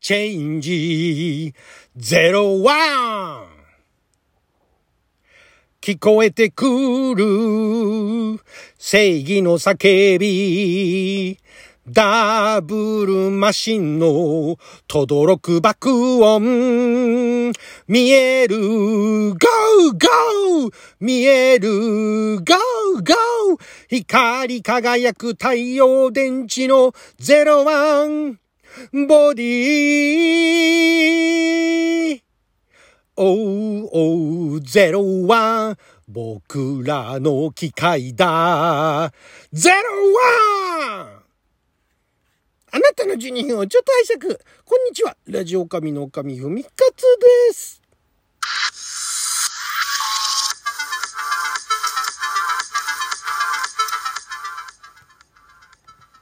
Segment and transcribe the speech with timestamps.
[0.00, 1.54] チェンジ
[1.96, 3.56] ゼロワン
[5.80, 8.40] 聞こえてくる
[8.78, 11.38] 正義の叫び
[11.88, 17.52] ダブルマシンの轟く爆音
[17.88, 18.56] 見える
[19.30, 19.36] Go!
[19.92, 20.70] Go!
[21.00, 22.42] 見える Go!
[23.02, 23.14] Go!
[23.88, 28.38] 光り輝く太陽電池のゼロワン
[28.92, 30.56] ボディ
[33.16, 35.78] おうおうゼロワン。
[36.06, 39.14] 僕らの機械だ。
[39.50, 39.76] ゼロ
[40.12, 41.22] ワン。
[42.72, 44.38] あなたの12分をちょっと拝借。
[44.66, 45.16] こんにちは。
[45.26, 47.00] ラジオ神の神ふみかつ
[47.48, 47.80] です。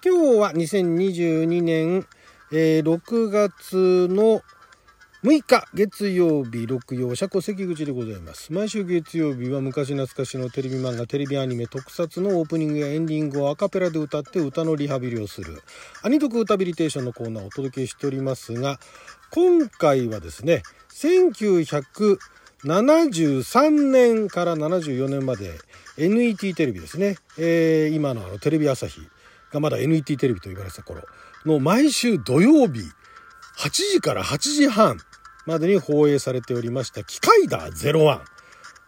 [0.04, 2.06] 今日は2022年、
[2.56, 4.40] えー、6月の
[5.24, 8.52] 6日月曜日六曜車庫関口でございます。
[8.52, 15.64] 毎週月曜日は昔懐かしのテレビ漫画テレビアニメ特撮のオープニングやエンディングをアカペラで歌って歌のリハビリをする。
[16.04, 18.78] アニトク歌ビリテーションのコーナーをお届けしておりますが
[19.32, 25.58] 今回はですね1973年から74年まで
[25.98, 29.00] NET テレビですね、えー、今のあのテレビ朝日
[29.50, 31.02] がまだ NET テレビと言われてた頃。
[31.44, 32.80] の毎週土曜日
[33.58, 34.98] 8時から8時半
[35.46, 38.20] までに放映されておりました機械だ01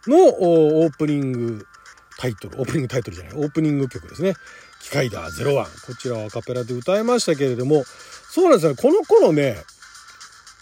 [0.07, 1.65] のオープニング
[2.17, 4.33] タイトル、オープニングタイトルじゃない、オープニング曲ですね。
[4.81, 5.85] 機械だ01。
[5.85, 7.83] こちらをアカペラで歌いましたけれども、
[8.31, 8.75] そうなんですね。
[8.75, 9.57] この頃ね、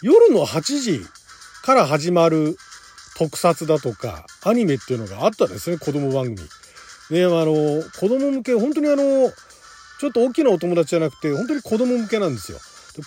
[0.01, 1.05] 夜の8時
[1.63, 2.57] から始まる
[3.17, 6.37] 特撮だとか、アニメっていうのがあったんですね、子供番組。
[7.11, 9.31] ね、あの、子供向け、本当にあの、
[10.05, 12.59] ちょっと大きなお友達じゃなくて、本当に子供向けなんですよ。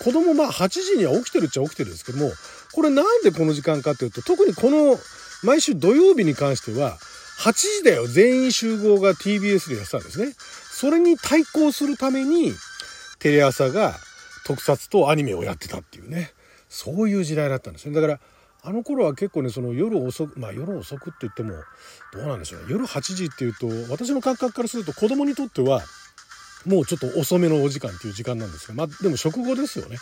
[0.03, 2.31] 子供まあ8時には起きてるっちゃ起きてるんですけども、
[2.73, 4.99] これなんでこの時間かっていうと、特にこの
[5.43, 6.97] 毎週土曜日に関しては、
[7.39, 10.33] 8時だよ全員集合が TBS でやってたんですね。
[10.71, 12.51] それに対抗するために、
[13.19, 13.95] テレ朝が
[14.45, 16.33] 特撮とアニメをやってたっていうね、
[16.67, 17.93] そういう時代だったんですよ。
[17.93, 18.19] だから、
[18.61, 21.53] あの頃は結構ね、その夜遅く、まあ夜遅くって言っても、
[22.11, 22.65] どうなんでしょうね。
[22.69, 25.81] 夜8時っていうと、私の感覚からすると子供にとっては、
[26.65, 29.97] もうちょっと遅めのお時間っていう時間なんですが、まあでも食後ですよね。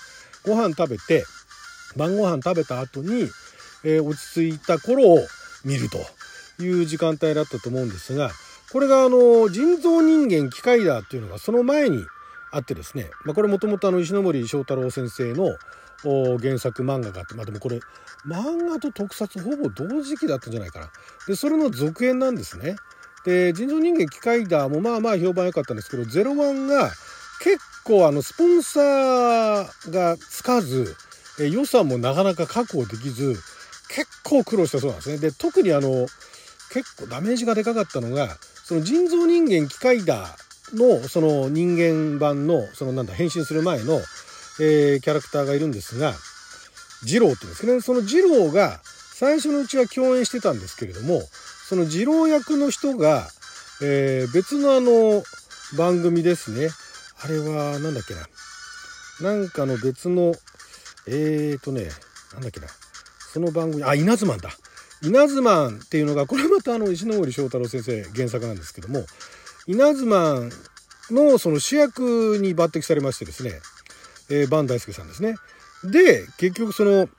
[0.46, 1.26] ご飯食べて、
[1.96, 3.30] 晩ご飯食べた後に、
[3.84, 5.20] えー、落ち着いた頃を
[5.64, 5.98] 見ると
[6.64, 8.32] いう時間帯だったと思うんですが、
[8.72, 12.04] これがあの、人造人間機械だっていうのがその前に
[12.52, 15.56] あってですね、まあ、これもともとあの石森章太郎先生の
[16.40, 17.80] 原作漫画があって、まあでもこれ
[18.26, 20.90] 漫画と特撮ほぼ同時期だったんじゃないかな。
[21.28, 22.76] で、それの続編なんですね。
[23.28, 26.90] で、人造人間機械だもまあまあ評判良かったんですけど、ゼロワンが
[27.44, 30.96] 結構あの、スポンサーがつかず、
[31.38, 33.36] 予算もなかなか確保できず、
[33.90, 35.18] 結構苦労したそうなんですね。
[35.18, 36.08] で、特にあの、
[36.72, 40.38] 結構ダメージがでかかったのが、その人造人間機械だ
[40.74, 44.00] の、その人間版の、そのなんだ、変身する前の、
[44.62, 46.14] えー、キャラクターがいるんですが、
[47.04, 51.22] 二郎って言うんですけどね、その二郎が最初のうちは共演してたんですけれども、
[51.68, 53.28] その二郎役の人が、
[53.82, 55.22] えー、別のあの、
[55.78, 56.70] 番組ですね。
[57.22, 58.22] あれは、なんだっけな。
[59.22, 60.34] なんかの別の、
[61.08, 61.90] えーとね、
[62.32, 62.68] なんだっけな。
[63.34, 64.52] その番組、あ、稲妻だ。
[65.04, 69.06] 稲妻っていうのが、これまたあの、石森章太郎先生原作なんですけども、
[69.68, 70.40] 稲妻
[71.12, 73.60] のその主役に抜擢されましてですね、
[74.30, 75.36] えー、坂大輔さんですね。
[75.84, 77.10] で、結局その、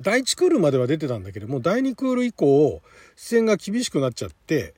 [0.00, 2.82] 第1クールまでは出てたんだけども、第2クール以降、
[3.16, 4.74] 出演が厳しくなっちゃって、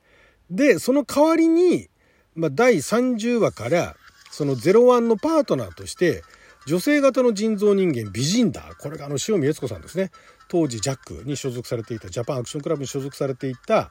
[0.49, 1.89] で、その代わりに、
[2.35, 3.95] まあ、第30話から、
[4.31, 6.23] その01のパートナーとして、
[6.67, 8.61] 女性型の人造人間美人だ。
[8.79, 10.11] これがあの塩見悦子さんですね。
[10.49, 13.89] 当時ジャックに所属されていた、ジャパンアクションクラブに所属されていた、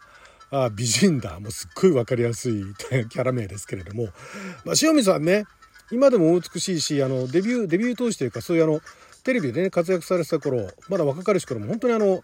[0.51, 1.41] あ美人だ。
[1.41, 2.65] もうすっごい分かりやすい
[3.09, 4.05] キャラ名ですけれども、
[4.65, 5.45] まあ、塩見さんね、
[5.91, 8.81] 今でも美しいし、あの、デビュー、デビュー当時というか、そういうあの、
[9.27, 12.23] テレビでね、活躍されてた頃、まだ若かりし頃も本当にあの、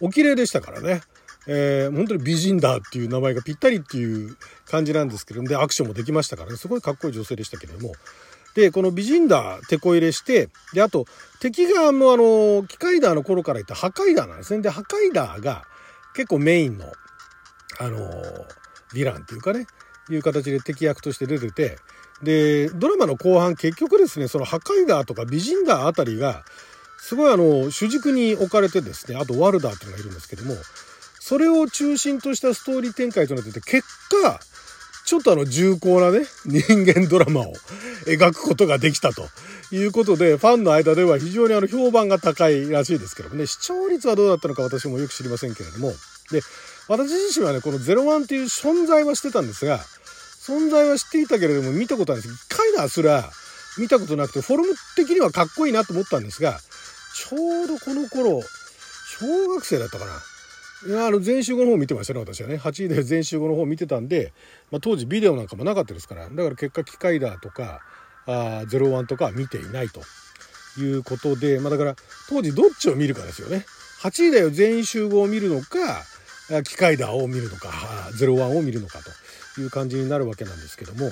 [0.00, 1.00] お綺麗でしたからね。
[1.48, 7.94] えー、本当に美人だっていう名前がぴったりっていう感じなんですけども、で、アクションもできましたからね、すごいかっこいい女性でしたけれども、
[8.54, 11.06] で、この美人だ、テこ入れして、で、あと、
[11.40, 14.62] 敵側もあの、機械ダーの頃から言った破壊ダーなんですね。
[14.62, 15.64] で、破壊ダーが
[16.14, 16.84] 結構メインの、
[17.78, 17.98] あの、
[18.94, 19.66] ヴィランっていうかね、
[20.08, 21.78] いう形で敵役として出てて、
[22.22, 26.44] で、ドラマの後半結局ですね、その破壊ダーとか美人ダーあたりが、
[26.98, 30.54] すごいあの、主軸に置かれてですね、あとワルダーっていうのがいるんですけども、
[31.20, 33.84] それを中心としたストーリー展開となってて、結
[34.22, 34.40] 果、
[35.04, 37.52] ちょっとあの重厚なね、人間ドラマを
[38.06, 39.28] 描くことができたと。
[39.72, 45.92] いうことで、ファンの間では非常にあの評判が高いらしいですけどもね、視聴率はどうだったのか私もよく知りませんけれども、
[46.30, 46.40] で、
[46.88, 49.80] 私自身はね、この01という存在はしてたんですが、
[50.46, 53.30] 存在は知っていたけれども見たことないですけど、カイダーすら
[53.78, 56.60] 見たことなくて、フォルム的にはかっこいいなと思ったんですが、
[57.14, 58.40] ちょうどこの頃、
[59.18, 60.12] 小学生だったかな。
[60.86, 62.56] いや、あの、全集合の方見てましたね、私はね。
[62.56, 64.32] 8位で全集合の方見てたんで、
[64.70, 67.80] まあ、当時ビデオなんかもなかったですから、だから結果、機械だとか、
[68.26, 70.02] あ01とか見ていないと
[70.78, 71.96] いうことで、まあ、だから
[72.28, 73.64] 当時どっちを見るかですよね。
[74.02, 76.04] 8位だよ全員集合を見るのか、
[76.64, 77.68] 機械だを見るのか、
[78.18, 79.10] 01を見るのかと
[79.60, 81.10] いう感じになるわけなんですけども。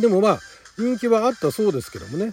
[0.00, 0.40] でもまあ、
[0.76, 2.32] 人気はあったそうですけどもね。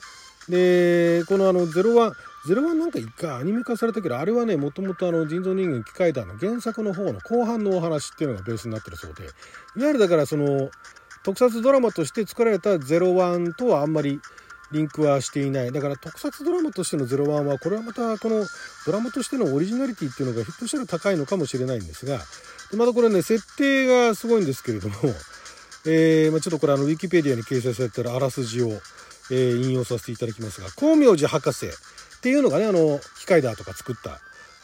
[0.49, 2.13] で、このあの01、
[2.47, 9.25] 01なんか一回アニメ化されたけど、あれはね、もともとあの人造人間機械団の原作の方の後半のお話っていうのがベースになってるそうで、い
[9.81, 10.69] わゆるだからその、
[11.23, 14.19] 特撮ドラマとして作られた01とはあんまり
[14.71, 15.71] リンクはしていない。
[15.71, 18.45] だから特撮ドラマとしての01は、これはまたこの
[18.85, 22.19] ドラマとしてのオリジナリティっていうのがひょっとしたら高いのかもしれないんですが、
[22.71, 24.95] でまたこれね、設定がすごいんですけれども、
[25.85, 28.81] えー、まあ、ちょっとこれあの、ウィキペディアに掲載されてるあらすじを、
[29.31, 31.69] えー、引用させていただきますが、光明寺博士っ
[32.21, 34.19] ていうのがね、あの、機械だとか作った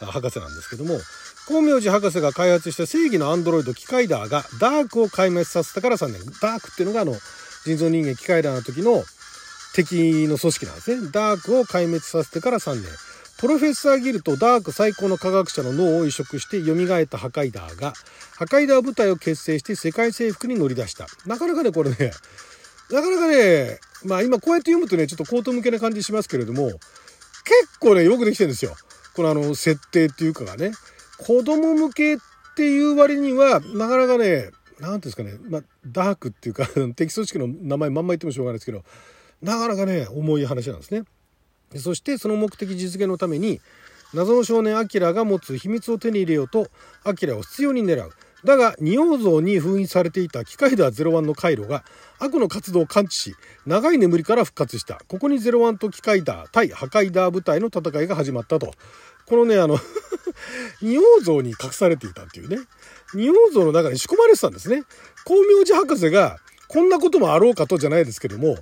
[0.05, 0.99] 博士なんですけども、
[1.47, 6.21] 光明寺博士が開発した正義のアンドロイド機械ダーがダークを壊滅させたから3年。
[6.41, 7.15] ダークっていうのがあの
[7.65, 9.03] 人造人間機械ダーの時の
[9.73, 11.09] 敵の組織なんですね。
[11.11, 12.85] ダークを壊滅させてから3年。
[13.41, 17.93] プロフェッサーギルとダーク最高の科学者の脳を移植して蘇った破壊ダーが
[18.37, 21.07] 破壊ダー部隊を結成して世界征服に乗り出した。
[21.25, 22.11] なかなかね、これね、
[22.91, 26.79] なかなかね、まあ今こうやって読むとね、ちょっとコート向けな感じしますけれども、結
[27.79, 28.75] 構ね、よくできてるんですよ。
[29.15, 30.73] このあの、設定っていうかがね。
[31.17, 32.19] 子供向けっ
[32.55, 38.83] ていう割には、なかなかね、何ていうんですかね、まあ、ダークっていうか、 敵組織の名前まんま言ってもしょうがないですけど、
[39.41, 41.05] なかなかね、重い話なんですね。
[41.79, 43.61] そしてその目的実現のために、
[44.13, 46.67] 謎の少年アキラが持つ秘密を手に入れようと、
[47.03, 48.11] アキラを必要に狙う。
[48.43, 51.83] だが、仁王像に封印されていた機械ダー01の回路が
[52.19, 53.35] 悪の活動を感知し、
[53.65, 54.99] 長い眠りから復活した。
[55.07, 58.73] ここに01と機械ダー対破壊ダー部隊の戦いが始まったと。
[59.27, 59.79] このね、あの
[60.81, 62.57] 仁王像に隠されていたっていうね。
[63.13, 64.83] 仁王像の中に仕込まれてたんですね。
[65.23, 68.57] 光明寺博士が、こんなこともあろうかとじゃないですけども、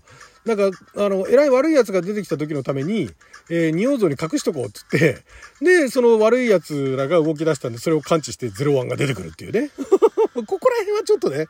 [0.45, 3.09] なんか、あの、偉い悪い奴が出てきた時のために、
[3.49, 5.23] えー、仁王像に隠しとこうって言って、
[5.61, 9.69] で、その悪い奴らが動き出したんで、それを感知してゼロワンが出てくるっていうね。
[10.43, 11.47] ここら辺はちょっとね、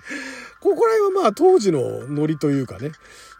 [0.59, 2.91] ここら辺はまあ当時のノリというかね、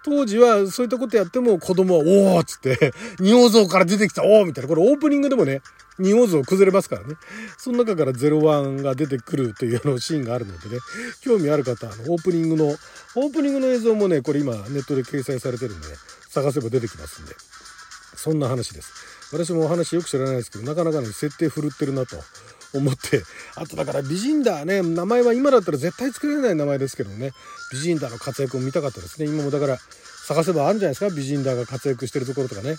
[0.04, 4.68] 当時はそういったことやっても子供は、おおっつって、 仁王像から出てきた、おおみたいな。
[4.68, 5.62] これオープニングでもね、
[5.98, 7.16] 仁王像崩れますからね。
[7.58, 10.80] その中から01が出てくるというあのシーンがあるのでね、
[11.22, 15.96] 興味ある方、あの、オープニングの、オープニングの映像もね、これ今ネットで掲載されてるんで、ね、
[16.30, 17.36] 探せば出てきますんで。
[18.16, 18.92] そんな話です。
[19.32, 22.18] 私もお話よく知らないですけど、なかなかね、設定振るってるなと。
[22.74, 23.24] 思って、
[23.56, 27.32] あとだから美人だね、名前は今だったら絶対作れない名前ですけどね、
[27.72, 29.28] 美人だの活躍を見たかったですね。
[29.28, 29.78] 今もだから
[30.28, 32.76] 探せばあるんじゃないですか、美人だが活躍してるところとかね。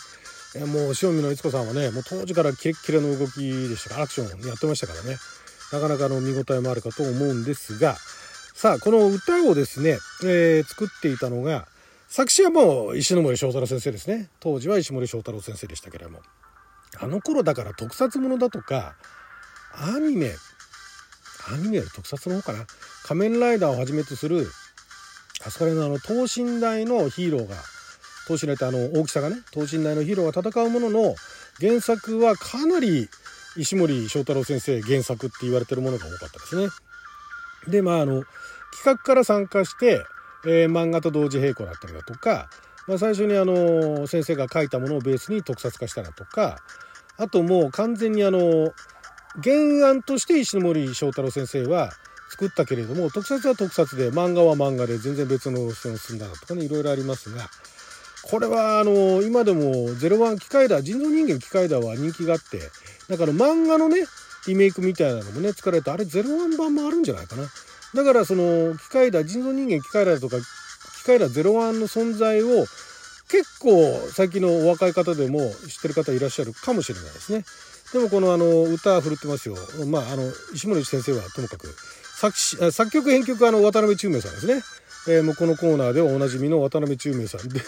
[0.57, 5.17] えもう塩見の悦子さんはね、もう当時からキレッキレの動きでしたから、アクションやってましたからね。
[5.73, 7.97] なかなかの見応えもあるかと思うんですが、
[8.55, 11.69] さあ、この歌をですね、えー、作っていたのが、
[12.09, 14.29] 作詞はもう石森章太郎先生ですね。
[14.41, 16.21] 当時は石森章太郎先生でしたけれども。
[16.99, 18.97] あの頃だから特撮ものだとか、
[19.75, 20.33] アニメ、
[21.53, 22.67] アニメより特撮の方かな。
[23.05, 24.47] 仮面ライダーをはじめとする、
[25.45, 27.57] あそこらのあの、等身大のヒーローが、
[28.29, 31.15] 等身大ってあの、大きさがね、等身大のヒーローが戦うものの、
[31.61, 33.09] 原作はかなり
[33.57, 36.69] 石森章太郎先生原作って言われてるものが多かったですね。
[37.69, 38.25] で、まああの、
[38.73, 40.03] 企画から参加して、
[40.47, 42.49] えー、漫画と同時並行だったりだとか、
[42.87, 46.59] まあ、最初にあの先生が書いたものをベースに特撮化したりだとか
[47.19, 48.73] あともう完全にあの
[49.45, 51.93] 原案として石森章太郎先生は
[52.31, 57.49] 作ったけれども特撮は特撮で漫画は漫画で全然別の路線を進んだとかねいろいろありますが
[58.23, 62.61] これはあの今でも「01機械だ人造人間機械だ」は人気があって
[63.09, 64.07] だから漫画のね
[64.47, 67.45] リメイクみたいなのもね作られてあれ01版もあるんじゃないかな
[67.95, 70.37] だからその機械だ人造人間機械だとか
[71.01, 72.67] 機械だ01の存在を
[73.29, 77.45] 結構最近のお若い方でも知ってる方いらっしゃるかもしれないですね。
[77.93, 79.57] でもこのあの歌振るってますよ。
[79.87, 80.23] まああの
[80.55, 81.67] 石森先生はともかく
[82.17, 84.63] 作詞作曲編曲あの渡辺中明さんですね。
[85.09, 87.61] えー、もうこのコーナーではおなじみの渡辺中明さんで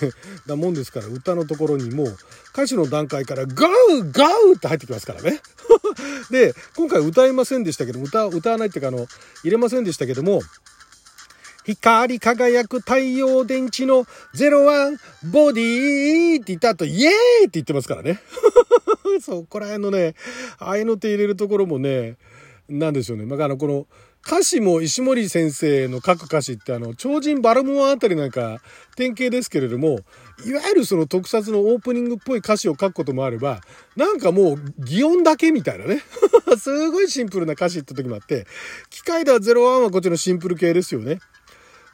[0.47, 2.17] だもんですから歌のところにもう
[2.53, 5.41] 歌詞の段階からガウガウって入ってきますからね。
[6.31, 9.07] で今回歌いませんでしたけど歌歌わないっていうかあの
[9.45, 10.43] 入れませんでしたけども
[11.65, 14.05] 光り輝く太陽電池の
[14.35, 14.99] 01
[15.31, 18.21] ボディーって言った後、イエーイって言ってますからね。
[19.21, 20.15] そこら辺のね、
[20.59, 22.17] ああいうの手入れるところもね、
[22.69, 23.27] なんでしょうね。
[23.27, 23.87] まあ、あの、この、
[24.25, 28.61] 歌詞も石森先生の書く歌詞ってあの、超人バルモアあたりなんか
[28.95, 29.99] 典型ですけれども、
[30.47, 33.61] いわゆるその特撮のオープニングっぽい歌詞を書くこともあれば、
[33.97, 36.03] なんかもう擬音だけみたいなね。
[36.57, 38.47] すごいシンプルな歌詞って時もあって、
[38.91, 41.19] 機械では01はこっちのシンプル系ですよね。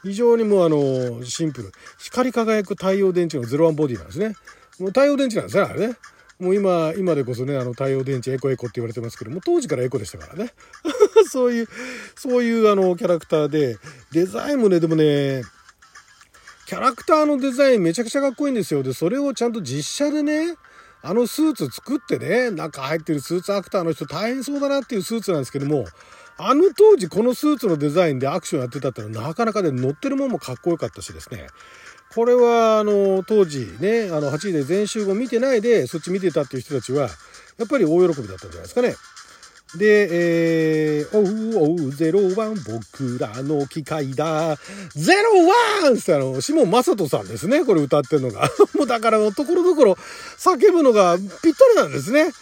[0.03, 1.73] 非常にもうあの、シンプル。
[1.99, 4.35] 光り輝く太陽電池の01ボディなんですね。
[4.79, 5.97] もう太陽電池なんですね、あれね。
[6.39, 10.53] もう今、今でこそね、あの太陽電池エコエコって言われてますけども、当時からエコでしたからね。
[11.29, 11.69] そういう、
[12.17, 13.77] そういうあのキャラクターで、
[14.13, 15.43] デザインもね、でもね、
[16.67, 18.85] キャラクターのデザインめちゃくちゃかっこいいんですよ。
[18.85, 20.55] で、それをちゃんと実写でね、
[21.03, 25.87] あのスーツ作ってね、中入ってるスーツアクターの人大変そうだなっていうスーツなんですけども、
[26.39, 31.49] あの当時このスーツのデザインでアクションやってたってのはなかなかで、ね、乗ってるもんもかっこよかったしですね。
[32.15, 37.09] これはあの当時ね、あの8位で全集合見てないでそっち見てたっていう人たちは、
[37.59, 38.95] やっぱり大喜びだったんじゃないですかね。
[39.77, 44.57] で、えー、おうおう、ゼロワン、僕らの機械だ。
[44.95, 45.47] ゼロ
[45.85, 47.67] ワンってあの、シモン・マサトさんですね。
[47.67, 48.49] これ歌ってるのが。
[48.75, 49.99] もうだから、ところどころ
[50.39, 52.33] 叫ぶのがぴったりなんですね。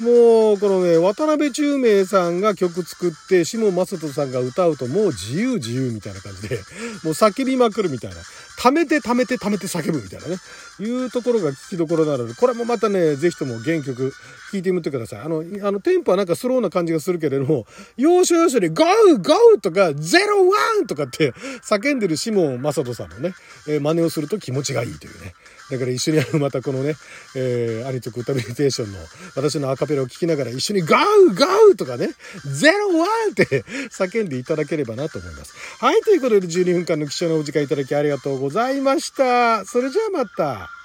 [0.00, 6.56] もう、このね、渡辺中明さんが曲作って、下正人さんが歌うともう自由自由みたいな感じで、
[7.04, 8.16] もう叫びまくるみたいな。
[8.56, 10.36] 溜めて溜めて溜めて叫ぶみたいなね。
[10.80, 14.12] いうところが聞きどころなので、これもまたね、ぜひとも原曲
[14.50, 15.20] 聴いてみてください。
[15.20, 18.84] あの、あの、テンポはなんかスローな感じがするけれども、要所要所で GO!
[19.18, 19.58] GO!
[19.62, 20.86] とか 01!
[20.88, 21.32] とかって
[21.62, 23.34] 叫んでるシモン・マサトさんのね、
[23.68, 25.34] えー、真似をすると気持ちがいいというね。
[25.70, 26.94] だから一緒にあの、またこのね、
[27.36, 28.98] えー、アニトク歌ビリテーションの
[29.36, 32.08] 私のアカペラを聴きながら一緒にガウガウとかね、
[32.46, 35.54] ゼロワンって叫んでいただければなと思います。
[35.78, 39.64] はい、ということで12分間の貴重なお時間いただきありがとうございました。
[39.66, 40.83] それじゃあまた。